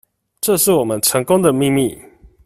[0.41, 1.95] 這是我們成功的秘密